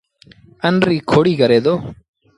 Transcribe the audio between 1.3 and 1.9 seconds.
ڪري دو